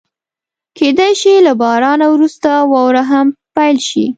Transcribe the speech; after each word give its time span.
کېدای 0.77 1.13
شي 1.21 1.33
له 1.45 1.53
بارانه 1.61 2.05
وروسته 2.13 2.49
واوره 2.71 3.03
هم 3.11 3.27
پيل 3.55 3.77
شي. 3.89 4.05